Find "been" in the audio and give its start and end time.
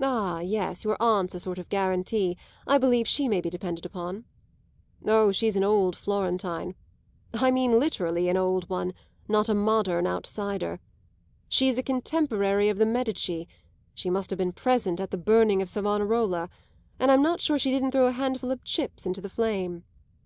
14.38-14.52